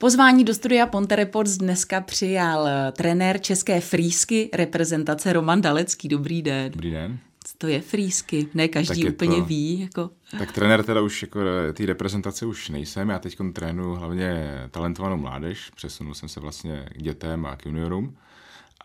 [0.00, 6.08] Pozvání do studia Ponte Reports dneska přijal trenér české frýsky reprezentace Roman Dalecký.
[6.08, 6.72] Dobrý den.
[6.72, 7.18] Dobrý den.
[7.44, 8.46] Co to je frýsky?
[8.54, 9.44] Ne každý tak úplně to...
[9.44, 9.80] ví.
[9.80, 10.10] Jako...
[10.38, 11.40] Tak trenér teda už jako
[11.72, 13.08] té reprezentace už nejsem.
[13.08, 15.70] Já teď trénuji hlavně talentovanou mládež.
[15.76, 18.16] Přesunul jsem se vlastně k dětem a k juniorům.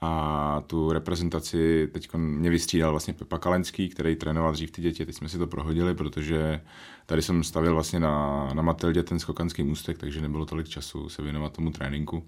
[0.05, 5.05] A tu reprezentaci teď mě vystřídal vlastně Pepa Kalenský, který trénoval dřív ty děti.
[5.05, 6.61] Teď jsme si to prohodili, protože
[7.05, 11.21] tady jsem stavil vlastně na, na Matildě ten skokanský můstek, takže nebylo tolik času se
[11.21, 12.27] věnovat tomu tréninku.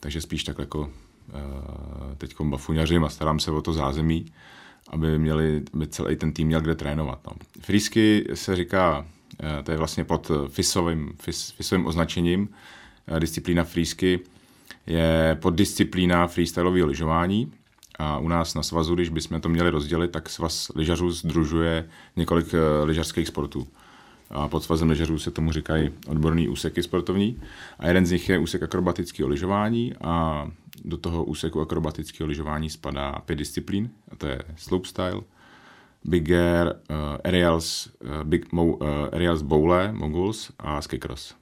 [0.00, 0.88] Takže spíš tak jako uh,
[2.18, 4.32] teď bafuňařím a starám se o to zázemí,
[4.88, 7.20] aby, měli, aby celý ten tým měl kde trénovat.
[7.26, 7.32] No.
[7.60, 12.48] Frýsky se říká, uh, to je vlastně pod FISovým, FIS, FISovým označením,
[13.18, 14.20] disciplína frýsky,
[14.86, 17.52] je poddisciplína freestyleového lyžování.
[17.98, 22.54] A u nás na svazu, když bychom to měli rozdělit, tak svaz lyžařů združuje několik
[22.54, 23.66] eh, lyžařských sportů.
[24.30, 27.42] A pod svazem lyžařů se tomu říkají odborný úseky sportovní.
[27.78, 30.46] A jeden z nich je úsek akrobatického lyžování a
[30.84, 35.20] do toho úseku akrobatického lyžování spadá pět disciplín, a to je slopestyle,
[36.04, 38.76] big air, uh, aerials, uh, big, uh,
[39.12, 41.41] aerials bowle, moguls a ski cross.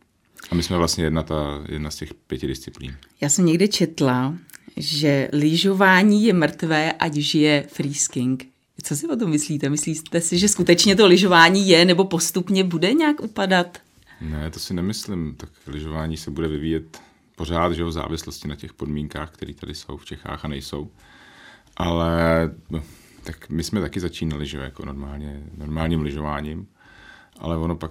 [0.51, 2.97] A my jsme vlastně jedna, ta, jedna z těch pěti disciplín.
[3.21, 4.35] Já jsem někde četla,
[4.77, 8.47] že lyžování je mrtvé, ať žije freesking.
[8.83, 9.69] Co si o tom myslíte?
[9.69, 13.79] Myslíte si, že skutečně to lyžování je nebo postupně bude nějak upadat?
[14.21, 15.35] Ne, to si nemyslím.
[15.37, 17.01] Tak lyžování se bude vyvíjet
[17.37, 20.91] pořád, že v závislosti na těch podmínkách, které tady jsou v Čechách a nejsou.
[21.77, 22.19] Ale
[22.71, 22.83] no,
[23.25, 26.67] tak my jsme taky začínali, že jako normálně, normálním lyžováním,
[27.39, 27.91] ale ono pak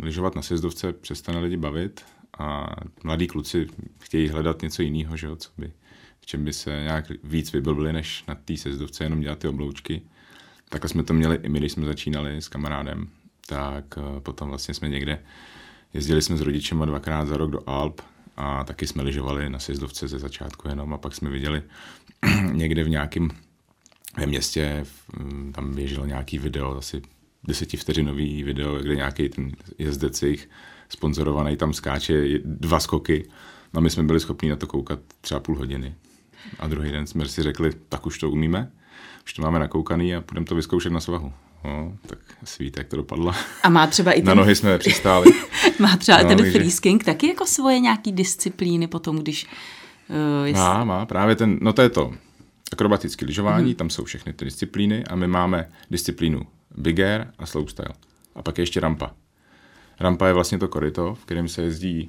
[0.00, 2.04] lyžovat na sjezdovce přestane lidi bavit
[2.38, 2.66] a
[3.04, 3.66] mladí kluci
[4.00, 5.72] chtějí hledat něco jiného, že jo, co by,
[6.20, 10.02] v čem by se nějak víc vyblbli, než na té sezdovce jenom dělat ty obloučky.
[10.68, 13.08] Takhle jsme to měli i my, když jsme začínali s kamarádem,
[13.46, 15.22] tak eh, potom vlastně jsme někde,
[15.94, 18.00] jezdili jsme s rodičem dvakrát za rok do Alp
[18.36, 21.62] a taky jsme lyžovali na sjezdovce ze začátku jenom a pak jsme viděli
[22.52, 23.30] někde v nějakém
[24.16, 24.86] ve městě,
[25.52, 27.02] tam běželo nějaký video, asi
[27.48, 30.48] desetivteřinový video, kde nějaký ten jezdec jejich
[30.88, 33.28] sponzorovaný tam skáče dva skoky.
[33.74, 35.94] No my jsme byli schopni na to koukat třeba půl hodiny.
[36.58, 38.70] A druhý den jsme si řekli, tak už to umíme,
[39.24, 41.32] už to máme nakoukaný a půjdeme to vyzkoušet na svahu.
[41.64, 43.32] No, tak asi víte, jak to dopadlo.
[43.62, 44.24] A má třeba i ten...
[44.24, 45.30] Na nohy jsme přistáli.
[45.78, 46.52] má třeba no, ten takže...
[46.52, 49.46] freesking taky jako svoje nějaký disciplíny potom, když...
[50.08, 50.56] Uh, jest...
[50.56, 52.12] Má, má, právě ten, no to je to
[52.72, 53.76] akrobatické lyžování, mm-hmm.
[53.76, 57.94] tam jsou všechny ty disciplíny a my máme disciplínu Big Air a Slopestyle.
[58.34, 59.10] A pak je ještě rampa.
[60.00, 62.06] Rampa je vlastně to koryto, v kterém se jezdí,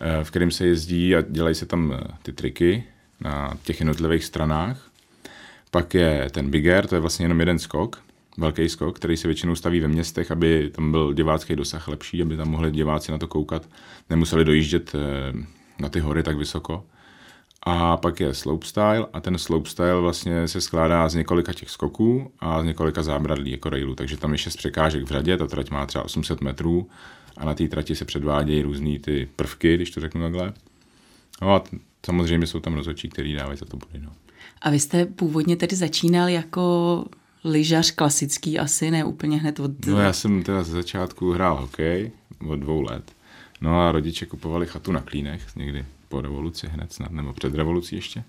[0.00, 2.84] eh, v kterém se jezdí a dělají se tam eh, ty triky
[3.20, 4.90] na těch jednotlivých stranách.
[5.70, 8.02] Pak je ten Big Air, to je vlastně jenom jeden skok,
[8.38, 12.36] velký skok, který se většinou staví ve městech, aby tam byl divácký dosah lepší, aby
[12.36, 13.68] tam mohli diváci na to koukat,
[14.10, 14.98] nemuseli dojíždět eh,
[15.78, 16.84] na ty hory tak vysoko.
[17.70, 22.62] A pak je slopestyle a ten slopestyle vlastně se skládá z několika těch skoků a
[22.62, 25.86] z několika zábradlí jako railu, takže tam je šest překážek v řadě, ta trať má
[25.86, 26.88] třeba 800 metrů
[27.36, 30.52] a na té trati se předvádějí různé ty prvky, když to řeknu takhle.
[31.42, 31.64] No a
[32.06, 34.00] samozřejmě jsou tam rozhodčí, který dávají za to body.
[34.04, 34.12] No.
[34.62, 37.04] A vy jste původně tedy začínal jako
[37.44, 39.86] lyžař klasický asi, ne úplně hned od...
[39.86, 42.10] No já jsem teda ze začátku hrál hokej
[42.48, 43.12] od dvou let.
[43.60, 47.96] No a rodiče kupovali chatu na Klínech někdy po revoluci hned snad, nebo před revolucí
[47.96, 48.24] ještě.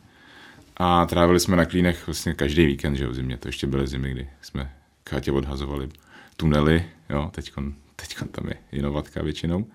[0.77, 3.37] A trávili jsme na klínech vlastně každý víkend, že v zimě.
[3.37, 4.73] To ještě byly zimy, kdy jsme
[5.03, 5.89] k chatě odhazovali
[6.37, 9.67] tunely, jo, teďkon, teďkon tam je inovatka většinou.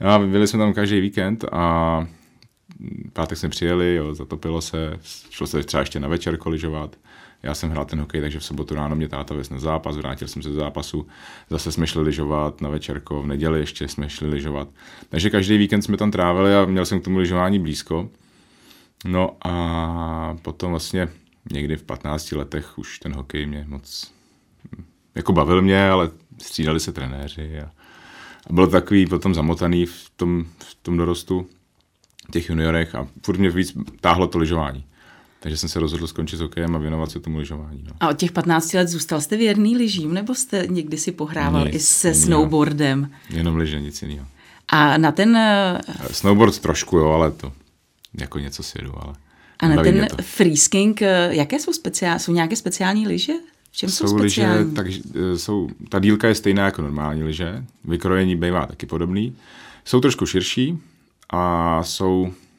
[0.00, 2.06] A byli jsme tam každý víkend a
[3.12, 4.98] pátek jsme přijeli, jo, zatopilo se,
[5.30, 6.96] šlo se třeba ještě na večer koližovat.
[7.42, 10.28] Já jsem hrál ten hokej, takže v sobotu ráno mě táta vezl na zápas, vrátil
[10.28, 11.06] jsem se z zápasu,
[11.50, 14.68] zase jsme šli lyžovat na večerko, v neděli ještě jsme šli lyžovat.
[15.08, 18.08] Takže každý víkend jsme tam trávili a měl jsem k tomu lyžování blízko.
[19.04, 21.08] No a potom vlastně
[21.52, 24.12] někdy v 15 letech už ten hokej mě moc
[25.14, 26.10] jako bavil mě, ale
[26.42, 27.70] střídali se trenéři a,
[28.46, 31.46] a bylo takový potom zamotaný v tom, v tom dorostu
[32.32, 34.84] těch juniorech a furt mě víc táhlo to lyžování.
[35.42, 37.84] Takže jsem se rozhodl skončit s hokejem a věnovat se tomu lyžování.
[37.86, 37.92] No.
[38.00, 41.74] A od těch 15 let zůstal jste věrný lyžím, nebo jste někdy si pohrával nic,
[41.74, 42.24] i se jiného.
[42.24, 43.10] snowboardem?
[43.30, 44.26] Jenom lyže, nic jiného.
[44.68, 45.36] A na ten...
[45.36, 45.80] Eh,
[46.10, 47.52] snowboard trošku, jo, ale to
[48.20, 49.14] jako něco si jedu, ale...
[49.58, 53.32] A na ten freesking, eh, jaké jsou speciální, jsou nějaké speciální lyže?
[53.72, 54.64] V čem jsou, jsou speciální?
[54.64, 59.36] Lyže, tak, eh, jsou, ta dílka je stejná jako normální lyže, vykrojení bývá taky podobný.
[59.84, 60.78] Jsou trošku širší
[61.30, 62.51] a jsou Eh,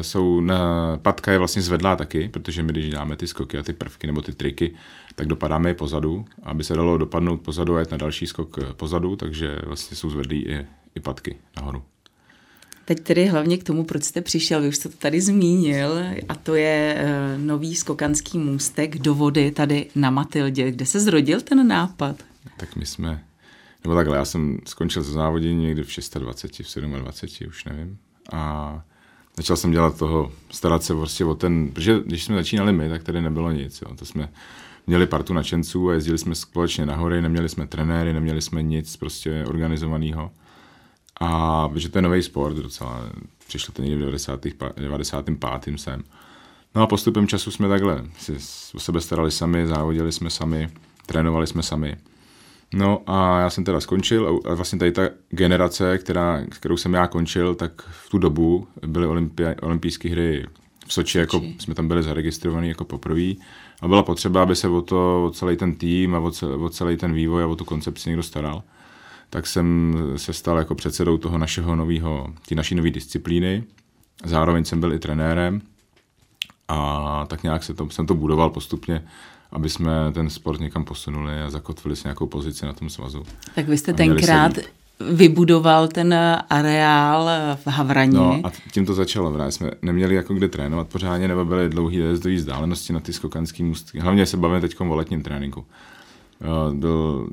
[0.00, 3.72] jsou na, patka je vlastně zvedlá taky, protože my, když dáme ty skoky a ty
[3.72, 4.74] prvky nebo ty triky,
[5.14, 8.74] tak dopadáme je pozadu, aby se dalo dopadnout pozadu a jet na další skok eh,
[8.74, 11.82] pozadu, takže vlastně jsou zvedlý i, i patky nahoru.
[12.84, 15.98] Teď tedy hlavně k tomu, proč jste přišel, vy už jste to tady zmínil,
[16.28, 20.70] a to je uh, nový skokanský můstek do vody tady na Matildě.
[20.70, 22.16] Kde se zrodil ten nápad?
[22.56, 23.24] Tak my jsme,
[23.84, 27.98] nebo takhle, já jsem skončil ze závodění někdy v 26, v 27, už nevím.
[28.32, 28.84] A
[29.40, 33.02] začal jsem dělat toho, starat se prostě o ten, protože když jsme začínali my, tak
[33.02, 33.82] tady nebylo nic.
[33.82, 33.94] Jo.
[33.94, 34.28] To jsme
[34.86, 38.96] měli partu nadšenců a jezdili jsme společně na hory, neměli jsme trenéry, neměli jsme nic
[38.96, 40.30] prostě organizovaného.
[41.20, 43.10] A protože to je nový sport docela,
[43.46, 44.46] přišlo to někdy v 90.
[44.76, 45.80] 95.
[45.80, 46.02] sem.
[46.74, 48.36] No a postupem času jsme takhle si
[48.74, 50.70] o sebe starali sami, závodili jsme sami,
[51.06, 51.96] trénovali jsme sami.
[52.74, 57.06] No a já jsem teda skončil a vlastně tady ta generace, která, kterou jsem já
[57.06, 59.06] končil, tak v tu dobu byly
[59.62, 60.46] olympijské hry
[60.86, 63.32] v Soči, jako jsme tam byli zaregistrovaní jako poprvé.
[63.82, 66.68] A byla potřeba, aby se o to, o celý ten tým a o, celý, o
[66.68, 68.62] celý ten vývoj a o tu koncepci někdo staral.
[69.30, 73.64] Tak jsem se stal jako předsedou toho našeho nového, ty naší nové disciplíny.
[74.24, 75.60] Zároveň jsem byl i trenérem
[76.68, 79.04] a tak nějak se to, jsem to budoval postupně
[79.52, 83.22] aby jsme ten sport někam posunuli a zakotvili si nějakou pozici na tom svazu.
[83.54, 84.52] Tak vy jste tenkrát
[85.10, 86.14] vybudoval ten
[86.50, 88.14] areál v Havraní.
[88.14, 89.32] No a tím to začalo.
[89.32, 89.50] Vrát.
[89.50, 94.00] Jsme neměli jako kde trénovat pořádně, nebo byly dlouhé dojezdové vzdálenosti na ty skokanský můstky.
[94.00, 95.66] Hlavně se bavíme teď o letním tréninku.
[96.72, 97.28] Byl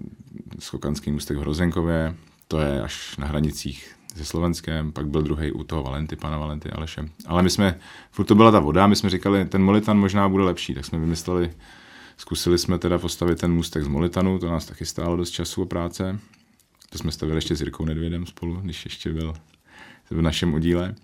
[0.60, 2.16] skokanský můstek v Hrozenkově,
[2.48, 6.70] to je až na hranicích se Slovenskem, pak byl druhý u toho Valenty, pana Valenty
[6.70, 7.10] Aleše.
[7.26, 7.80] Ale my jsme,
[8.12, 11.00] furt to byla ta voda, my jsme říkali, ten Molitan možná bude lepší, tak jsme
[11.00, 11.52] vymysleli
[12.18, 15.66] Zkusili jsme teda postavit ten můstek z Molitanu, to nás taky stálo dost času a
[15.66, 16.20] práce.
[16.90, 19.34] To jsme stavili ještě s Jirkou Nedvědem spolu, když ještě byl
[20.10, 20.96] v našem oddíle.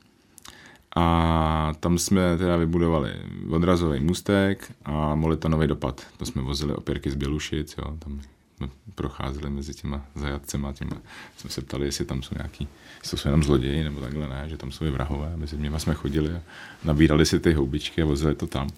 [0.95, 3.13] A tam jsme teda vybudovali
[3.49, 6.01] odrazový můstek a molitanový dopad.
[6.17, 8.21] To jsme vozili opěrky z Bělušic, jo, tam
[8.57, 10.97] jsme procházeli mezi těma zajatcema, těma,
[11.37, 12.67] jsme se ptali, jestli tam jsou nějaký,
[13.01, 15.37] jestli jsou jenom zloději, nebo takhle ne, že tam jsou i vrahové.
[15.37, 16.41] Mezi nimi jsme chodili a
[16.83, 18.69] nabírali si ty houbičky a vozili to tam.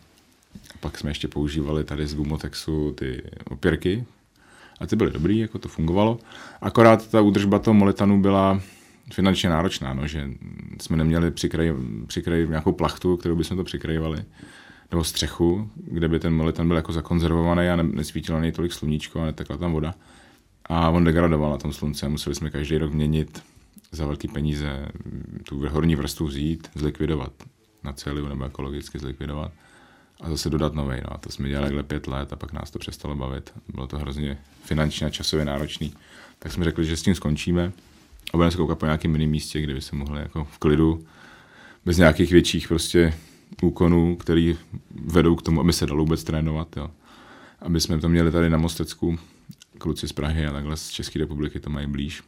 [0.80, 4.06] Pak jsme ještě používali tady z Gumotexu ty opěrky
[4.80, 6.20] a ty byly dobrý, jako to fungovalo.
[6.62, 8.62] Akorát ta údržba toho molitanu byla
[9.14, 10.30] finančně náročná, no, že
[10.82, 11.74] jsme neměli přikrej,
[12.08, 14.24] přikrej nějakou plachtu, kterou bychom to přikrývali,
[14.92, 19.22] nebo střechu, kde by ten molitan byl jako zakonzervovaný a nesvítilo na něj tolik sluníčko
[19.22, 19.96] a netekla tam voda.
[20.66, 23.44] A on degradoval na tom slunce a museli jsme každý rok měnit
[23.92, 24.88] za velké peníze
[25.44, 27.32] tu horní vrstvu vzít, zlikvidovat
[27.84, 29.52] na celiu nebo ekologicky zlikvidovat
[30.22, 30.96] a zase dodat nový.
[30.96, 31.14] No.
[31.14, 33.54] A to jsme dělali takhle pět let a pak nás to přestalo bavit.
[33.74, 35.94] Bylo to hrozně finančně a časově náročný.
[36.40, 37.72] Tak jsme řekli, že s tím skončíme
[38.34, 41.06] a budeme se koukat po nějakém jiném místě, kde by se mohli jako v klidu,
[41.86, 43.14] bez nějakých větších prostě
[43.62, 44.58] úkonů, který
[45.06, 46.78] vedou k tomu, aby se dalo vůbec trénovat.
[46.78, 46.92] Jo.
[47.60, 49.20] Aby jsme to měli tady na Mostecku,
[49.78, 52.24] kluci z Prahy a takhle z České republiky to mají blíž.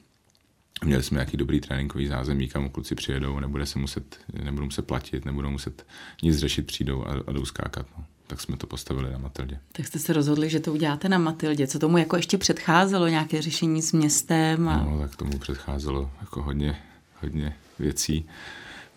[0.86, 5.26] Měli jsme nějaký dobrý tréninkový zázemí, kam kluci přijedou, nebude se muset, nebudou muset platit,
[5.26, 5.86] nebudou muset
[6.24, 7.86] nic řešit, přijdou a, a jdou skákat.
[7.98, 8.06] No.
[8.28, 9.60] Tak jsme to postavili na Matildě.
[9.72, 11.68] Tak jste se rozhodli, že to uděláte na Matildě.
[11.68, 13.08] Co tomu jako ještě předcházelo?
[13.08, 14.70] Nějaké řešení s městem?
[14.70, 14.84] A...
[14.84, 16.78] No, tak tomu předcházelo jako hodně,
[17.22, 18.26] hodně věcí.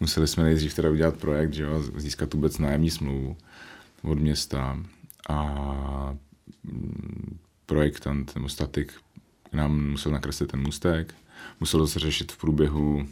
[0.01, 3.37] Museli jsme nejdřív teda udělat projekt, že jo, získat vůbec nájemní smlouvu
[4.03, 4.79] od města
[5.29, 6.17] a
[6.65, 8.93] mm, projektant nebo statik
[9.53, 11.15] nám musel nakreslit ten můstek,
[11.61, 13.07] muselo se řešit v průběhu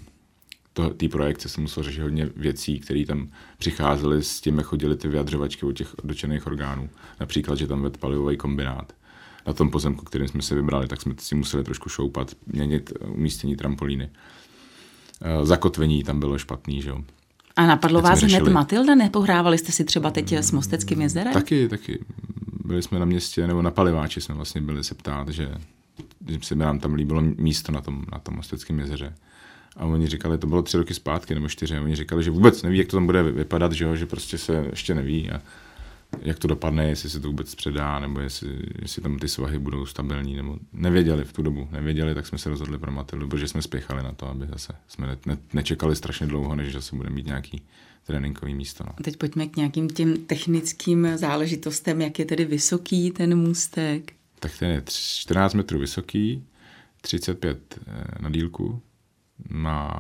[0.97, 5.09] té projekce se muselo řešit hodně věcí, které tam přicházely s tím, jak chodily ty
[5.09, 6.91] vyjadřovačky od těch dočených orgánů.
[7.21, 8.93] Například, že tam vedl palivový kombinát.
[9.47, 13.57] Na tom pozemku, kterým jsme si vybrali, tak jsme si museli trošku šoupat, měnit umístění
[13.57, 14.11] trampolíny.
[15.23, 17.05] Eh, zakotvení tam bylo špatný, že jo.
[17.57, 18.95] A napadlo vás hned Matilda?
[18.95, 21.33] Nepohrávali jste si třeba teď s Mosteckým jezerem?
[21.33, 22.05] Taky, taky.
[22.65, 25.51] Byli jsme na městě, nebo na Paliváči jsme vlastně byli se ptát, že
[26.43, 29.15] se mi nám tam líbilo místo na tom, na tom Mosteckém jezeře.
[29.77, 32.63] A oni říkali, to bylo tři roky zpátky nebo čtyři, a oni říkali, že vůbec
[32.63, 35.43] neví, jak to tam bude vypadat, že, jo, že prostě se ještě neví a
[36.23, 39.87] jak to dopadne, jestli se to vůbec předá, nebo jestli, jestli tam ty svahy budou
[39.87, 43.63] stabilní, nebo nevěděli v tu dobu, nevěděli, tak jsme se rozhodli pro Matildu, protože jsme
[43.63, 47.27] spěchali na to, aby zase jsme ne, ne, nečekali strašně dlouho, než zase budeme mít
[47.27, 47.63] nějaký
[48.07, 48.85] tréninkový místo.
[48.87, 48.93] No.
[48.99, 54.59] A teď pojďme k nějakým těm technickým záležitostem, jak je tedy vysoký ten můstek tak
[54.59, 56.45] ten je 14 metrů vysoký,
[57.01, 58.83] 35 eh, na dílku,
[59.49, 59.93] má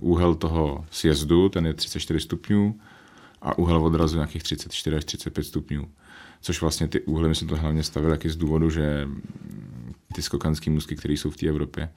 [0.00, 2.80] úhel toho sjezdu, ten je 34 stupňů
[3.42, 5.88] a úhel odrazu nějakých 34 až 35 stupňů.
[6.40, 9.08] Což vlastně ty úhly, my jsme to hlavně stavili taky z důvodu, že
[10.14, 11.88] ty skokanské můzky, které jsou v té Evropě,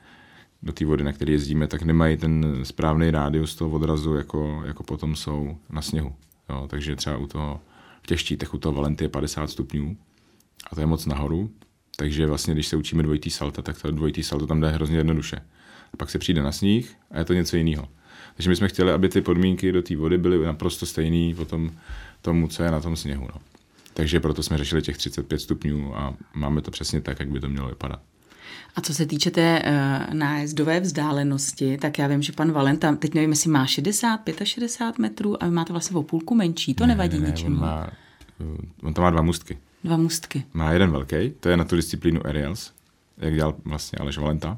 [0.64, 4.84] do té vody, na které jezdíme, tak nemají ten správný rádius toho odrazu, jako, jako
[4.84, 6.16] potom jsou na sněhu.
[6.50, 7.62] Jo, takže třeba u toho,
[8.04, 9.98] v těch štítech u toho Valenty je 50 stupňů,
[10.72, 11.52] a to je moc nahoru,
[11.96, 15.36] takže vlastně, když se učíme dvojitý salto, tak to dvojitý salto tam jde hrozně jednoduše.
[15.94, 17.88] A pak se přijde na sníh a je to něco jiného.
[18.36, 21.72] Takže my jsme chtěli, aby ty podmínky do té vody byly naprosto stejné potom
[22.22, 23.28] tomu, co je na tom sněhu.
[23.36, 23.42] No.
[23.94, 27.50] Takže proto jsme řešili těch 35 stupňů a máme to přesně tak, jak by to
[27.50, 28.00] mělo vypadat.
[28.76, 33.14] A co se týče té uh, nájezdové vzdálenosti, tak já vím, že pan Valenta, teď
[33.14, 36.88] nevím, jestli má 60, 65 metrů a vy máte vlastně o půlku menší, to ne,
[36.88, 37.56] nevadí ne, ničemu.
[37.56, 37.90] On, má,
[38.84, 39.58] on tam má dva můstky.
[39.86, 40.44] Dva můstky.
[40.54, 42.74] Má jeden velký, to je na tu disciplínu Aerials,
[43.18, 44.58] jak dělal vlastně Aleš Valenta.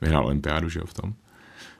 [0.00, 1.14] Vyhrál olympiádu, že jo, v tom.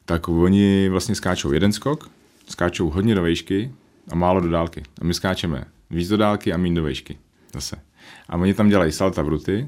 [0.05, 2.11] Tak oni vlastně skáčou jeden skok,
[2.49, 3.73] skáčou hodně do vejšky
[4.11, 4.83] a málo do dálky.
[5.01, 7.19] A my skáčeme víc do dálky a méně do vejšky.
[7.55, 7.77] Zase.
[8.29, 9.67] A oni tam dělají salta bruty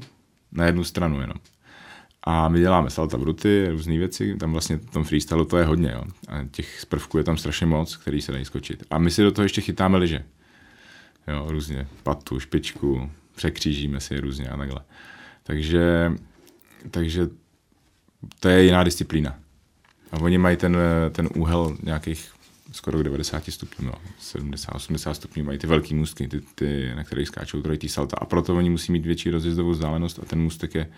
[0.51, 1.37] na jednu stranu jenom.
[2.23, 5.91] A my děláme salta bruty, různé věci, tam vlastně v tom freestylu to je hodně,
[5.91, 6.03] jo.
[6.27, 8.83] A těch prvků je tam strašně moc, který se dají skočit.
[8.89, 10.25] A my si do toho ještě chytáme liže.
[11.27, 14.81] Jo, různě patu, špičku, překřížíme si je různě a takhle.
[15.43, 16.11] Takže,
[16.91, 17.27] takže
[18.39, 19.39] to je jiná disciplína.
[20.11, 20.77] A oni mají ten,
[21.11, 22.33] ten úhel nějakých
[22.71, 27.03] skoro k 90 stupňů, no, 70, 80 stupňů mají ty velký můstky, ty, ty, na
[27.03, 28.17] kterých skáčou trojitý salta.
[28.17, 30.89] A proto oni musí mít větší rozjezdovou vzdálenost a ten můstek je,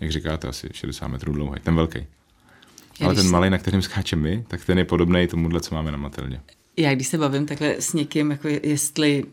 [0.00, 2.06] jak říkáte, asi 60 metrů dlouhý, ten velký.
[3.00, 5.98] Ale ten malý, na kterém skáčeme my, tak ten je podobný tomuhle, co máme na
[5.98, 6.40] matelně.
[6.76, 9.24] Já když se bavím takhle s někým, jako jestli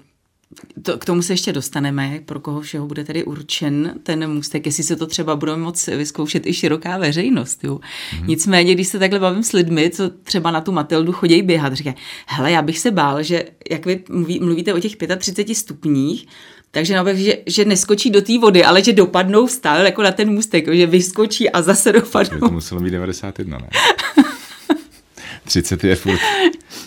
[0.84, 4.84] to, k tomu se ještě dostaneme, pro koho všeho bude tedy určen ten můstek, jestli
[4.84, 7.63] se to třeba bude moc vyzkoušet i široká veřejnost.
[7.63, 7.75] Jo.
[7.75, 8.27] Mm-hmm.
[8.27, 11.96] Nicméně, když se takhle bavím s lidmi, co třeba na tu Matildu chodí běhat, říkají,
[12.27, 16.27] hele, já bych se bál, že jak vy mluví, mluvíte o těch 35 stupních,
[16.72, 20.32] takže naopak, že, že neskočí do té vody, ale že dopadnou stále jako na ten
[20.32, 22.39] můstek, že vyskočí a zase dopadnou.
[22.39, 23.70] To muselo být 91, ne?
[25.50, 26.20] 30 je furt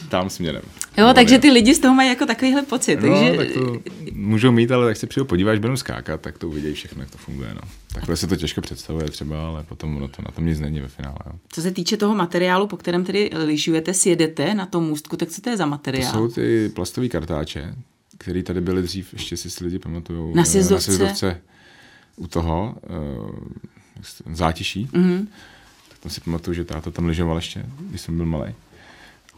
[0.08, 0.62] tam směrem.
[0.98, 3.00] Jo, no, takže ty lidi z toho mají jako takovýhle pocit.
[3.00, 3.36] No, takže...
[3.36, 3.80] tak to
[4.12, 7.10] můžou mít, ale tak se přijdu podívat, až budou skákat, tak to uvidějí všechno, jak
[7.10, 7.54] to funguje.
[7.54, 7.60] No.
[7.94, 10.88] Takhle se to těžko představuje třeba, ale potom ono to, na tom nic není ve
[10.88, 11.16] finále.
[11.26, 11.32] Jo.
[11.48, 15.40] Co se týče toho materiálu, po kterém tedy lyžujete, sjedete na tom můstku, tak co
[15.40, 16.12] to je za materiál?
[16.12, 17.74] To jsou ty plastové kartáče,
[18.18, 20.34] které tady byly dřív, ještě si lidi pamatují.
[20.34, 20.90] Na sjezdovce?
[20.90, 21.40] Na sjezdovce
[22.16, 24.88] u toho, uh, zátiší.
[24.92, 25.26] Mm-hmm.
[26.02, 28.54] Tam si pamatuju, že táta tam lyžoval ještě, když jsem byl malý.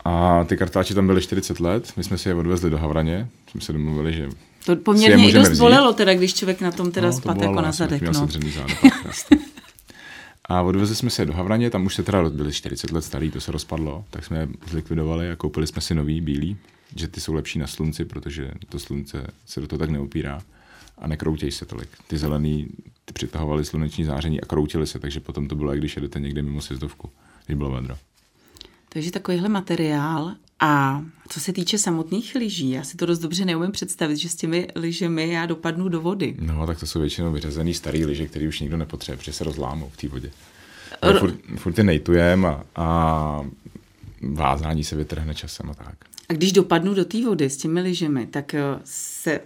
[0.05, 3.61] A ty kartáče tam byly 40 let, my jsme si je odvezli do Havraně, jsme
[3.61, 4.29] se domluvili, že
[4.67, 5.59] To poměrně i dost vzít.
[5.59, 8.03] bolelo teda, když člověk na tom teda no, spad jako na zadek.
[8.03, 8.29] No.
[10.45, 13.31] a odvezli jsme se je do Havraně, tam už se teda byly 40 let starý,
[13.31, 16.57] to se rozpadlo, tak jsme je zlikvidovali a koupili jsme si nový bílý,
[16.97, 20.43] že ty jsou lepší na slunci, protože to slunce se do toho tak neupírá
[20.99, 21.89] a nekroutějí se tolik.
[22.07, 22.69] Ty zelený
[23.05, 26.43] ty přitahovaly sluneční záření a kroutily se, takže potom to bylo, jak když jedete někde
[26.43, 27.11] mimo sjezdovku,
[27.47, 27.97] když bylo vedro.
[28.89, 30.35] Takže takovýhle materiál.
[30.61, 34.35] A co se týče samotných lyží, já si to dost dobře neumím představit, že s
[34.35, 36.37] těmi lyžemi já dopadnu do vody.
[36.41, 39.89] No, tak to jsou většinou vyřazený starý lyže, který už nikdo nepotřebuje, protože se rozlámou
[39.89, 40.31] v té vodě.
[41.03, 43.47] R- furt, furt je nejtujem a, a
[44.23, 45.97] vázání se vytrhne časem a tak.
[46.29, 49.41] A když dopadnu do té vody s těmi lyžemi, tak eh, se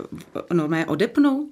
[0.52, 1.48] normálně odepnou?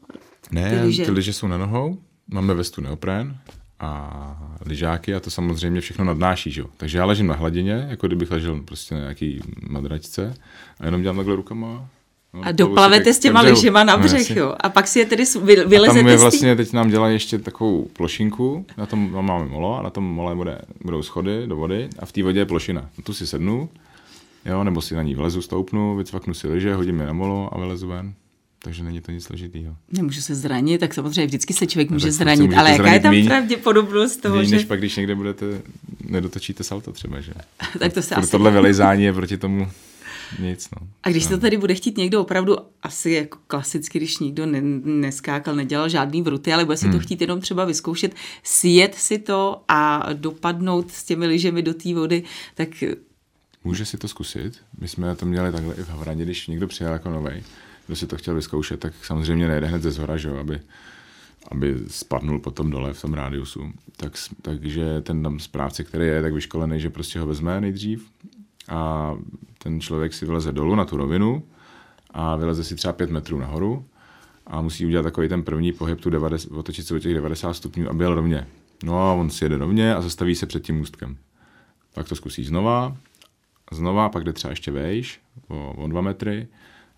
[0.51, 3.39] Ne, ty lyže, ty lyže jsou na nohou, máme vestu neoprén,
[3.81, 6.67] a lyžáky a to samozřejmě všechno nadnáší, že jo.
[6.77, 10.35] Takže já ležím na hladině, jako kdybych ležel prostě na nějaký madračce
[10.81, 11.89] a jenom dělám takhle rukama.
[12.35, 14.55] No, a doplavete s těma lyžema na no, břeh, no, jo.
[14.61, 17.89] A pak si je tedy vylezete a tam je vlastně, teď nám dělají ještě takovou
[17.93, 21.89] plošinku, na tom no, máme molo a na tom mole bude, budou schody do vody
[21.99, 22.91] a v té vodě je plošina.
[23.05, 23.69] Tu si sednu,
[24.47, 27.59] jo, nebo si na ní vlezu, stoupnu, vycvaknu si lyže, hodím je na molo a
[27.59, 28.15] vylezu ven
[28.67, 29.77] takže není to nic složitýho.
[29.93, 33.11] Nemůže se zranit, tak samozřejmě vždycky se člověk může no, zranit, ale jaká je tam
[33.11, 34.57] míň, pravděpodobnost toho, míň, že...
[34.57, 35.47] než pak, když někde budete,
[36.05, 37.33] nedotočíte salto třeba, že?
[37.79, 38.31] tak to se asi...
[38.31, 39.69] Tohle vylejzání je proti tomu
[40.41, 40.89] nic, no.
[41.03, 41.31] A když no.
[41.31, 46.23] to tady bude chtít někdo opravdu, asi jako klasicky, když nikdo ne, neskákal, nedělal žádný
[46.23, 46.95] vruty, ale bude si hmm.
[46.95, 51.95] to chtít jenom třeba vyzkoušet, sjet si to a dopadnout s těmi lyžemi do té
[51.95, 52.23] vody,
[52.55, 52.69] tak
[53.67, 54.59] Může si to zkusit.
[54.79, 57.43] My jsme to měli takhle i v Havraně, když někdo přijel jako novej
[57.87, 60.61] kdo si to chtěl vyzkoušet, tak samozřejmě nejde hned ze zhora, že aby,
[61.51, 63.73] aby spadnul potom dole v tom rádiusu.
[63.97, 68.11] Tak, takže ten tam správce, který je tak vyškolený, že prostě ho vezme nejdřív
[68.69, 69.13] a
[69.59, 71.43] ten člověk si vyleze dolů na tu rovinu
[72.11, 73.85] a vyleze si třeba 5 metrů nahoru
[74.47, 77.91] a musí udělat takový ten první pohyb, tu 90, otočit se o těch 90 stupňů
[77.91, 78.47] a byl rovně.
[78.85, 81.17] No a on si jede rovně a zastaví se před tím můstkem.
[81.95, 82.97] Pak to zkusí znova,
[83.73, 86.49] znova, pak jde třeba ještě vejš o, o 2 metry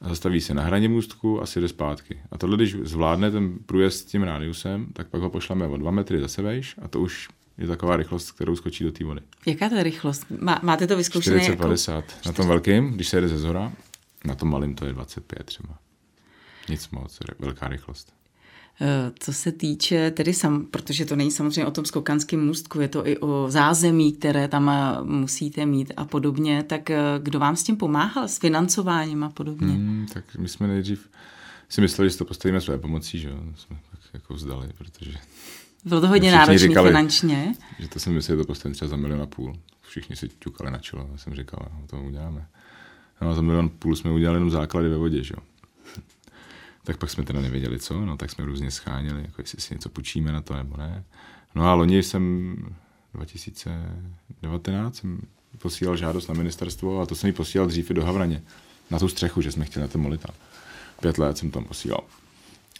[0.00, 2.20] a zastaví se na hraně můstku a si jde zpátky.
[2.30, 5.90] A tohle, když zvládne ten průjezd s tím rádiusem, tak pak ho pošleme o dva
[5.90, 9.20] metry zase vejš a to už je taková rychlost, kterou skočí do té vody.
[9.46, 10.26] Jaká to je rychlost?
[10.40, 11.94] Má, máte to vyzkoušené 40, 50.
[11.94, 12.12] Jako...
[12.26, 13.72] Na tom velkým, když se jede ze zhora,
[14.24, 15.78] na tom malým to je 25 třeba.
[16.68, 18.17] Nic moc, velká rychlost.
[18.80, 22.88] Eh, co se týče tedy sam, protože to není samozřejmě o tom skokanském můstku, je
[22.88, 27.56] to i o zázemí, které tam eh, musíte mít a podobně, tak eh, kdo vám
[27.56, 29.72] s tím pomáhal, s financováním a podobně?
[29.72, 31.08] Hmm, tak my jsme nejdřív
[31.68, 35.12] si mysleli, že to postavíme své pomocí, že jo, jsme tak jako vzdali, protože...
[35.84, 37.54] Bylo to hodně náročné finančně.
[37.78, 39.56] Že to si mysleli, že to postavíme třeba za milion a půl.
[39.82, 42.46] Všichni si ťukali na čelo, já jsem říkal, no, to uděláme.
[43.20, 45.42] No a za milion a půl jsme udělali jenom základy ve vodě, že jo.
[46.88, 49.88] Tak pak jsme teda nevěděli co, no tak jsme různě scháněli, jako jestli si něco
[49.88, 51.04] půjčíme na to nebo ne.
[51.54, 52.56] No a loni jsem
[53.14, 55.20] 2019 jsem
[55.58, 58.42] posílal žádost na ministerstvo a to jsem ji posílal dřív i do Havraně.
[58.90, 60.34] Na tu střechu, že jsme chtěli na ten molitán.
[61.00, 62.04] Pět let jsem tam posílal.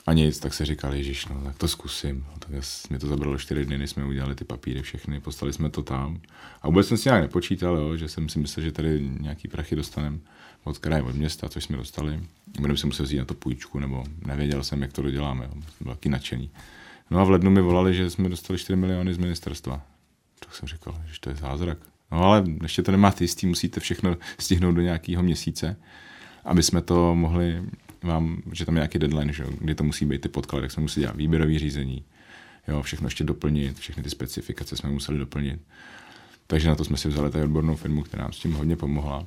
[0.06, 2.26] A nic, tak se říkal, Ježíš, no tak to zkusím.
[2.28, 2.50] No, tak
[2.90, 6.20] mě to zabralo čtyři dny, než jsme udělali ty papíry všechny, postali jsme to tam.
[6.62, 9.76] A vůbec jsem si nějak nepočítal, jo, že jsem si myslel, že tady nějaký prachy
[9.76, 10.18] dostaneme
[10.64, 12.20] od kraje, od města, což jsme dostali.
[12.60, 15.44] Budeme se muset vzít na to půjčku, nebo nevěděl jsem, jak to doděláme.
[15.44, 15.50] Jo.
[15.52, 16.50] Jsem byl taky nadšený.
[17.10, 19.82] No a v lednu mi volali, že jsme dostali 4 miliony z ministerstva.
[20.40, 21.78] Tak jsem říkal, že to je zázrak.
[22.12, 25.76] No ale ještě to nemáte jistý, musíte všechno stihnout do nějakého měsíce,
[26.44, 27.62] aby jsme to mohli
[28.02, 30.80] vám, že tam je nějaký deadline, že, kdy to musí být ty podklady, tak jsme
[30.80, 32.04] museli dělat výběrový řízení,
[32.68, 35.60] jo, všechno ještě doplnit, všechny ty specifikace jsme museli doplnit.
[36.46, 39.26] Takže na to jsme si vzali tady odbornou firmu, která nám s tím hodně pomohla.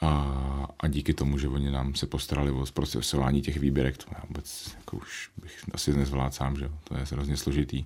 [0.00, 4.22] A, a díky tomu, že oni nám se postarali o zprocesování těch výběrek, to já
[4.28, 7.84] vůbec jako už bych asi nezvládl sám, že to je hrozně složitý.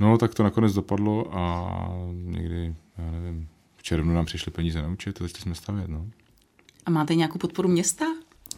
[0.00, 1.74] No, tak to nakonec dopadlo a
[2.12, 6.06] někdy, já nevím, v červnu nám přišly peníze na účet a začali jsme stavět, no.
[6.86, 8.04] A máte nějakou podporu města?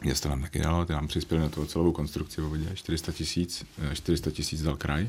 [0.02, 3.64] Město nám taky dalo, ty nám přispěli na to celou konstrukci v vodě, 400 tisíc,
[3.94, 5.08] 400 tisíc dal kraj,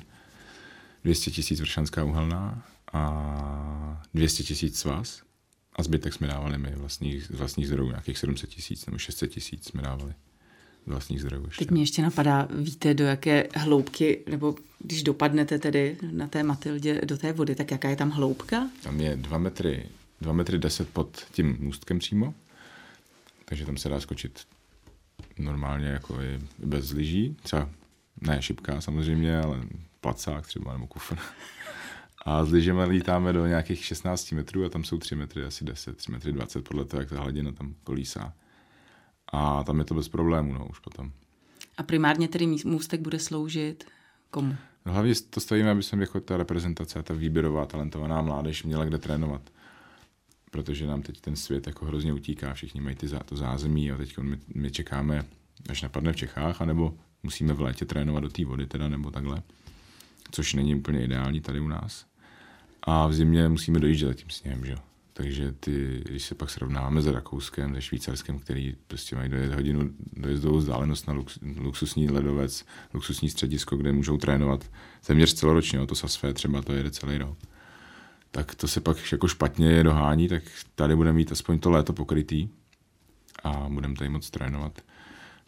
[1.04, 2.64] 200 tisíc Vršanská uhelná
[2.94, 5.27] a 200 tisíc svaz
[5.78, 9.66] a zbytek jsme dávali my vlastních, z vlastních zdrojů, nějakých 700 tisíc nebo 600 tisíc
[9.66, 10.14] jsme dávali
[10.86, 11.66] z vlastních zdrojů ještě.
[11.66, 17.02] Teď mě ještě napadá, víte, do jaké hloubky, nebo když dopadnete tedy na té Matildě
[17.06, 18.70] do té vody, tak jaká je tam hloubka?
[18.84, 19.86] Tam je 2 metry,
[20.22, 22.34] 2 metry 10 pod tím můstkem přímo,
[23.46, 24.48] takže tam se dá skočit
[25.38, 27.70] normálně jako i bez lyží, třeba
[28.22, 29.64] ne šipka samozřejmě, ale
[30.02, 31.18] placák třeba nebo kufr.
[32.28, 35.98] A s lyžemi lítáme do nějakých 16 metrů a tam jsou 3 metry, asi 10,
[35.98, 38.34] 3 metry 20, podle toho, jak ta hladina tam kolísá.
[39.34, 41.12] A tam je to bez problémů, no, už potom.
[41.78, 43.84] A primárně tedy můstek bude sloužit
[44.32, 44.56] komu?
[44.86, 48.86] No, hlavně to stavíme, aby jsem jako ta reprezentace a ta výběrová talentovaná mládež měla
[48.86, 49.42] kde trénovat.
[50.52, 54.18] Protože nám teď ten svět jako hrozně utíká, všichni mají ty, to zázemí a teď
[54.18, 55.26] my, my čekáme,
[55.70, 59.44] až napadne v Čechách, anebo musíme v létě trénovat do té vody teda, nebo takhle,
[60.32, 62.08] což není úplně ideální tady u nás
[62.88, 64.78] a v zimě musíme dojíždět tím sněhem, že jo.
[65.14, 69.90] Takže ty, když se pak srovnáváme s Rakouskem, se Švýcarskem, který prostě mají dojet hodinu
[70.14, 74.72] dojezdovou vzdálenost na lux, luxusní ledovec, luxusní středisko, kde můžou trénovat
[75.06, 77.38] téměř celoročně, to sasfé třeba to jede celý rok.
[78.32, 80.44] Tak to se pak jako špatně je dohání, tak
[80.76, 82.50] tady budeme mít aspoň to léto pokrytý
[83.44, 84.82] a budeme tady moc trénovat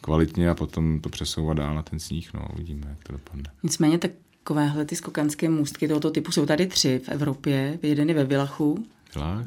[0.00, 3.44] kvalitně a potom to přesouvat dál na ten sníh, no, uvidíme, jak to dopadne.
[3.62, 4.10] Nicméně tak
[4.44, 7.78] Takovéhle ty skokanské můstky tohoto typu jsou tady tři v Evropě.
[7.82, 8.84] Jeden je ve Vilachu.
[9.14, 9.46] Vilach.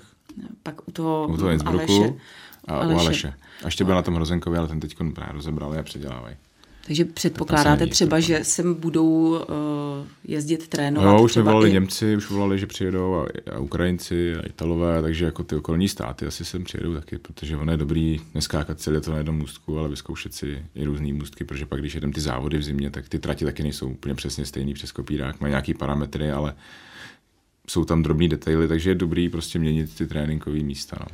[0.64, 2.20] Pak u toho, u toho Innsbrucku
[2.68, 2.96] a Aleše.
[2.96, 3.34] u Aleše.
[3.64, 6.36] A ještě byl na tom Hrozenkově, ale ten teď právě rozebrali a předělávají.
[6.86, 9.38] Takže předpokládáte třeba, že sem budou uh,
[10.24, 11.06] jezdit trénovat?
[11.06, 11.74] No, už mi volali i...
[11.74, 16.26] Němci, už volali, že přijedou a, a Ukrajinci a Italové, takže jako ty okolní státy
[16.26, 19.89] asi sem přijedou taky, protože ono je dobrý neskákat celé to na jednom můstku, ale
[19.89, 23.19] vyzkoušet si i různý můstky, protože pak, když jedem ty závody v zimě, tak ty
[23.19, 26.56] trati taky nejsou úplně přesně stejný přes kopírák, mají nějaký parametry, ale
[27.69, 30.98] jsou tam drobný detaily, takže je dobrý prostě měnit ty tréninkové místa.
[31.00, 31.06] No.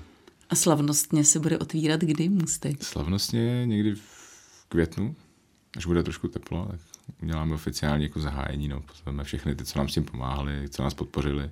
[0.50, 2.84] A slavnostně se bude otvírat kdy můstek?
[2.84, 5.16] Slavnostně někdy v květnu,
[5.78, 6.80] až bude trošku teplo, tak
[7.24, 10.94] uděláme oficiálně jako zahájení, no, pozveme všechny ty, co nám s tím pomáhali, co nás
[10.94, 11.50] podpořili.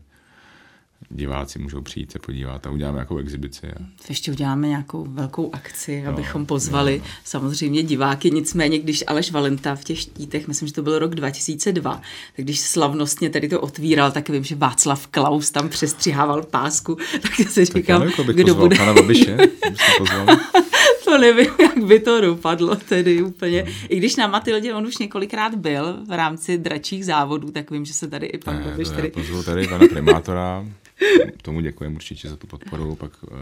[1.09, 3.67] Diváci můžou přijít se podívat a uděláme nějakou exibici.
[3.67, 3.75] A...
[4.09, 7.11] Ještě uděláme nějakou velkou akci, no, abychom pozvali no, no.
[7.23, 8.31] samozřejmě diváky.
[8.31, 12.01] Nicméně, když Aleš Valenta v těch štítech, myslím, že to byl rok 2002,
[12.35, 17.49] tak když slavnostně tady to otvíral, tak vím, že Václav Klaus tam přestřihával pásku, tak
[17.49, 18.77] se říkal, nevím, kdo bude...
[18.77, 19.37] Pana Babiše,
[21.07, 23.65] to nevím, jak by to dopadlo tedy úplně.
[23.89, 27.93] I když na Matildě on už několikrát byl v rámci dračích závodů, tak vím, že
[27.93, 29.09] se tady i pan Babiš tady...
[29.09, 30.65] Pozvu tady pana primátora,
[31.41, 33.37] tomu děkujeme určitě za tu podporu, pak uh,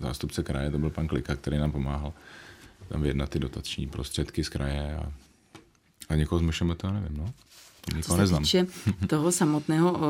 [0.00, 2.12] zástupce kraje, to byl pan Klika, který nám pomáhal
[2.88, 5.12] tam vyjednat ty dotační prostředky z kraje a,
[6.08, 7.32] a někoho z MŠMT, nevím, no.
[8.02, 8.42] Co se neznám.
[8.42, 8.66] týče
[9.06, 10.00] toho samotného,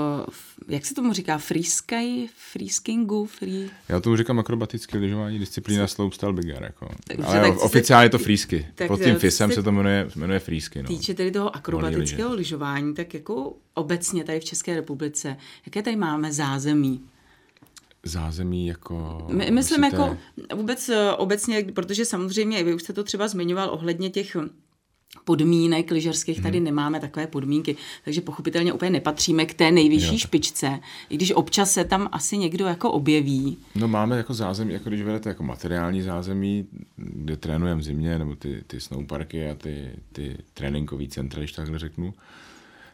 [0.69, 3.71] jak se tomu říká, freesky, freeskingu, free...
[3.89, 6.89] Já tomu říkám akrobatické lyžování, disciplína slopestyle bigger, jako.
[7.07, 8.67] Takže, Ale tak oficiálně je to freesky.
[8.87, 10.83] Pod tím FISem se, se to jmenuje, jmenuje freesky.
[10.83, 10.89] No.
[10.89, 16.33] Týče tedy toho akrobatického lyžování, tak jako obecně tady v České republice, jaké tady máme
[16.33, 17.01] zázemí?
[18.05, 19.27] zázemí jako...
[19.31, 20.03] My, myslím myslíte...
[20.03, 20.17] jako
[20.57, 24.37] vůbec eh, obecně, protože samozřejmě, vy už jste to třeba zmiňoval ohledně těch
[25.25, 26.65] podmínek lyžařských tady hmm.
[26.65, 30.19] nemáme takové podmínky, takže pochopitelně úplně nepatříme k té nejvyšší jo.
[30.19, 33.59] špičce, i když občas se tam asi někdo jako objeví.
[33.75, 38.63] No máme jako zázemí, jako když vedete jako materiální zázemí, kde trénujeme zimě, nebo ty,
[38.67, 42.15] ty snowparky a ty, ty tréninkové centra, když takhle řeknu,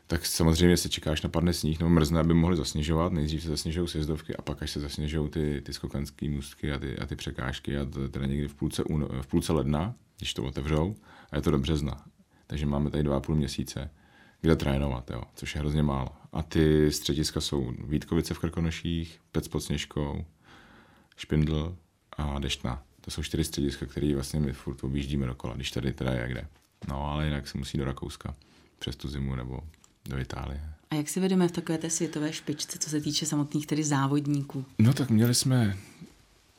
[0.07, 3.13] tak samozřejmě se čekáš na padne sníh nebo mrzne, aby mohli zasněžovat.
[3.13, 6.99] Nejdřív se zasněžují sjezdovky a pak až se zasněžují ty, ty skokanské můstky a ty,
[6.99, 8.85] a ty překážky a to teda někdy v půlce,
[9.21, 10.95] v půlce ledna, když to otevřou
[11.31, 12.05] a je to do března.
[12.47, 13.91] Takže máme tady dva a půl měsíce,
[14.41, 16.09] kde trénovat, jo, což je hrozně málo.
[16.33, 20.25] A ty střediska jsou Vítkovice v Krkonoších, Pec pod Sněžkou,
[21.17, 21.77] Špindl
[22.17, 22.83] a Deštna.
[23.01, 26.47] To jsou čtyři střediska, které vlastně my furt objíždíme dokola, když tady teda je kde.
[26.89, 28.35] No ale jinak se musí do Rakouska
[28.79, 29.61] přes tu zimu nebo
[30.09, 30.61] do Itálie.
[30.91, 34.65] A jak si vedeme v takové té světové špičce, co se týče samotných tedy závodníků?
[34.79, 35.77] No tak měli jsme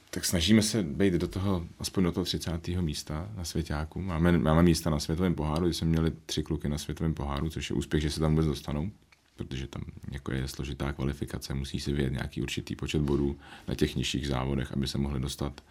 [0.10, 2.68] tak snažíme se být do toho, aspoň do toho 30.
[2.68, 4.02] místa na světáku.
[4.02, 7.70] Máme, máme místa na světovém poháru, kdy jsme měli tři kluky na světovém poháru, což
[7.70, 8.92] je úspěch, že se tam vůbec dostanou,
[9.36, 13.96] protože tam jako je složitá kvalifikace, musí si vyjet nějaký určitý počet bodů na těch
[13.96, 15.64] nižších závodech, aby se mohli dostat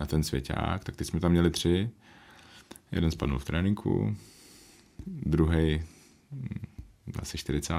[0.00, 0.84] na ten světák.
[0.84, 1.90] Tak teď jsme tam měli tři.
[2.92, 4.16] Jeden spadl v tréninku,
[5.06, 5.82] druhý
[6.32, 6.58] hm,
[7.18, 7.74] asi 40.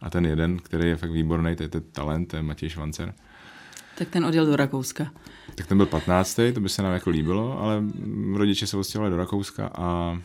[0.00, 3.14] A ten jeden, který je fakt výborný, to je ten talent, to je Matěj Švancer,
[3.98, 5.12] tak ten odjel do Rakouska.
[5.54, 6.40] Tak ten byl 15.
[6.54, 7.82] to by se nám jako líbilo, ale
[8.34, 10.18] rodiče se odstěhovali do Rakouska a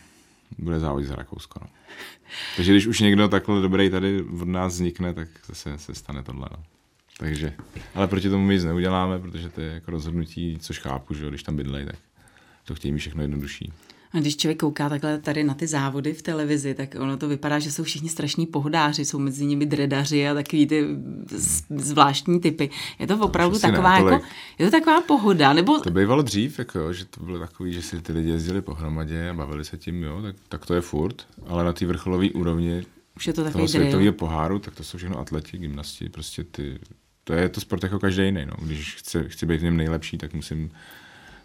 [0.58, 1.60] bude závodit za Rakousko.
[1.62, 1.70] No.
[2.56, 6.48] Takže když už někdo takhle dobrý tady od nás vznikne, tak zase se stane tohle.
[6.50, 6.62] No.
[7.18, 7.54] Takže,
[7.94, 11.42] ale proti tomu my nic neuděláme, protože to je jako rozhodnutí, což chápu, že když
[11.42, 11.96] tam bydlej, tak
[12.64, 13.72] to chtějí mít všechno jednodušší.
[14.12, 17.58] A když člověk kouká takhle tady na ty závody v televizi, tak ono to vypadá,
[17.58, 20.86] že jsou všichni strašní pohodáři, jsou mezi nimi dredaři a takový ty
[21.76, 22.70] zvláštní typy.
[22.98, 24.24] Je to opravdu to taková, ne, jako,
[24.58, 25.78] je to taková pohoda, nebo...
[25.78, 29.34] To bývalo dřív, jako, že to bylo takový, že si ty lidi jezdili pohromadě a
[29.34, 32.82] bavili se tím, jo, tak, tak to je furt, ale na té vrcholové úrovni
[33.16, 36.78] už je to toho světového poháru, tak to jsou všechno atleti, gymnasti, prostě ty,
[37.24, 38.66] to je to sport jako každý jiný, no.
[38.66, 40.70] Když chci, chci být v něm nejlepší, tak musím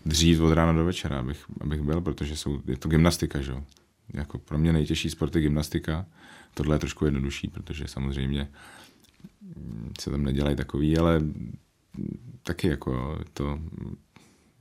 [0.06, 3.54] dřív od rána do večera, abych, abych byl, protože jsou, je to gymnastika, že?
[4.14, 6.06] Jako pro mě nejtěžší sport je gymnastika.
[6.54, 8.48] Tohle je trošku jednodušší, protože samozřejmě
[10.00, 11.22] se tam nedělají takový, ale
[12.44, 13.60] taky jako to,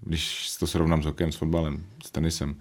[0.00, 2.57] když to srovnám s hokejem, s fotbalem, s tenisem,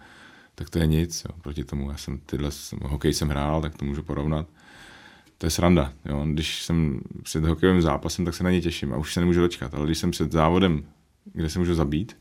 [0.56, 1.26] tak to je nic.
[1.30, 1.36] Jo.
[1.42, 2.50] Proti tomu, já jsem tyhle,
[2.82, 4.48] hokej jsem hrál, tak to můžu porovnat.
[5.38, 5.94] To je sranda.
[6.06, 6.26] Jo.
[6.34, 9.74] Když jsem před hokejovým zápasem, tak se na ně těším a už se nemůžu dočkat.
[9.74, 10.86] Ale když jsem před závodem,
[11.34, 12.18] kde se můžu zabít,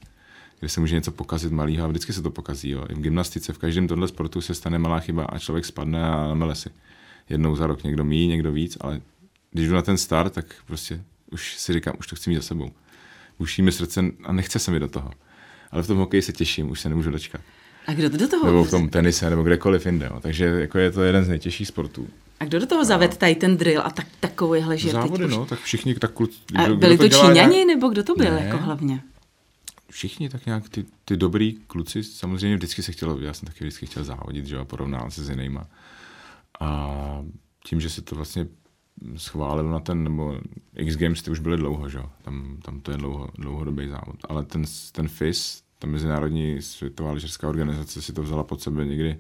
[0.62, 2.70] kde se může něco pokazit malýho a vždycky se to pokazí.
[2.70, 2.87] Jo.
[2.88, 6.29] I v gymnastice, v každém tohle sportu se stane malá chyba a člověk spadne a
[6.29, 6.70] namele si.
[7.29, 9.01] Jednou za rok někdo mí, někdo víc, ale
[9.51, 12.42] když jdu na ten start, tak prostě už si říkám, už to chci mít za
[12.42, 12.70] sebou.
[13.38, 15.11] Uší mi srdce a nechce se mi do toho.
[15.70, 17.40] Ale v tom hokeji se těším, už se nemůžu dočkat.
[17.87, 18.46] A kdo do toho?
[18.46, 20.07] Nebo v tom tenise, nebo kdekoliv jinde.
[20.11, 20.20] Jo.
[20.20, 22.09] Takže jako je to jeden z nejtěžších sportů.
[22.40, 25.46] A kdo do toho zaved tady ten drill a tak, takovýhle, že Závody, teď no,
[25.46, 26.38] tak všichni tak kluci.
[26.55, 27.66] A byli to, to Číňani, nějak...
[27.66, 29.03] nebo kdo to byl ne, jako hlavně?
[29.92, 33.87] Všichni tak nějak ty, ty dobrý kluci, samozřejmě vždycky se chtělo, já jsem taky vždycky
[33.87, 35.66] chtěl závodit, že jo, porovnat se s jinýma.
[36.61, 36.88] A
[37.64, 38.46] tím, že se to vlastně
[39.16, 40.40] schválilo na ten, nebo
[40.76, 44.16] X Games ty už byly dlouho, že jo, tam, tam to je dlouho, dlouhodobý závod,
[44.28, 49.18] ale ten, ten FIS, ta Mezinárodní světová lyžařská organizace si to vzala pod sebe někdy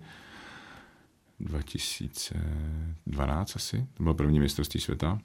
[1.40, 5.18] 2012 asi, to bylo první mistrovství světa.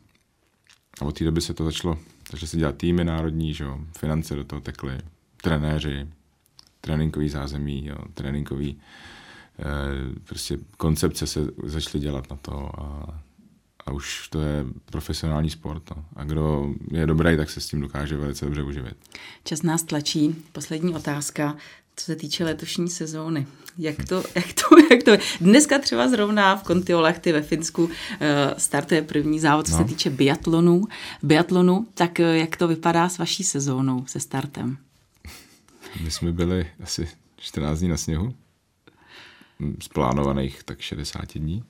[1.02, 1.98] A od té doby se to začalo,
[2.32, 4.98] začalo se dělat týmy národní, že jo, finance do toho tekly,
[5.42, 6.08] trenéři,
[6.82, 8.80] tréninkový zázemí, jo, tréninkový
[9.60, 9.64] eh,
[10.24, 13.20] prostě koncepce se začaly dělat na to a,
[13.86, 15.84] a už to je profesionální sport.
[15.96, 16.06] No.
[16.16, 18.96] A kdo je dobrý, tak se s tím dokáže velice dobře uživit.
[19.44, 20.36] Čas nás tlačí.
[20.52, 21.56] Poslední otázka,
[21.96, 23.48] co se týče letošní sezóny.
[23.78, 27.90] Jak to, jak to, jak to Dneska třeba zrovna v Kontiolahty ve Finsku uh,
[28.58, 29.78] startuje první závod, co no.
[29.78, 30.84] se týče biatlonu.
[31.24, 31.88] biatlonu.
[31.94, 34.78] Tak uh, jak to vypadá s vaší sezónou, se startem?
[36.04, 37.08] My jsme byli asi
[37.38, 38.34] 14 dní na sněhu,
[39.82, 41.64] z plánovaných tak 60 dní.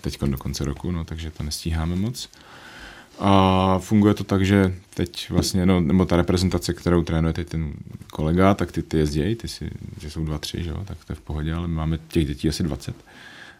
[0.00, 2.28] Teď do konce roku, no, takže to nestíháme moc.
[3.18, 7.72] A funguje to tak, že teď vlastně, no, nebo ta reprezentace, kterou trénuje teď ten
[8.10, 11.12] kolega, tak ty, ty jezdějí, ty si, že jsou dva, tři, že jo, tak to
[11.12, 12.96] je v pohodě, ale máme těch dětí asi 20.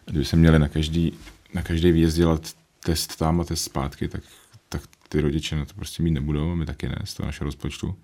[0.05, 1.13] Kdyby se měli na každý,
[1.53, 2.53] na každý výjezd dělat
[2.83, 4.23] test tam a test zpátky, tak,
[4.69, 7.95] tak ty rodiče na to prostě mít nebudou, my taky ne, z toho našeho rozpočtu.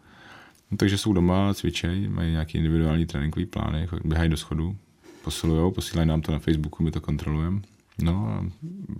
[0.74, 4.76] No, takže jsou doma, cvičejí, mají nějaký individuální tréninkový plány, běhají do schodu,
[5.24, 7.62] posilujou, posílají nám to na Facebooku, my to kontrolujeme.
[8.02, 8.46] No a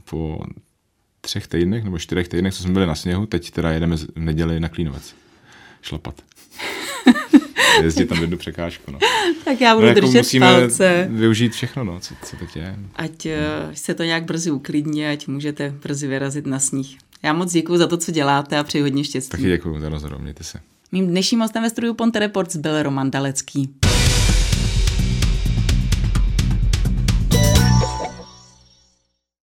[0.10, 0.40] po
[1.22, 4.60] třech týdnech nebo čtyřech týdnech, co jsme byli na sněhu, teď teda jedeme v neděli
[4.60, 5.16] na Klínovec.
[5.82, 6.22] Šlapat.
[7.84, 8.92] Jezdit tam jednu překážku.
[8.92, 9.00] No.
[9.46, 11.08] tak já budu no, jako držet musíme palce.
[11.12, 12.76] využít všechno, no, co, co teď je.
[12.96, 13.32] Ať uh,
[13.74, 16.98] se to nějak brzy uklidní, ať můžete brzy vyrazit na sníh.
[17.24, 19.30] Já moc děkuji za to, co děláte a přeji hodně štěstí.
[19.30, 20.60] Taky děkuji za rozhovor, mějte se.
[20.94, 23.76] Mým dnešním hostem ve studiu Ponte Reports byl Roman Dalecký.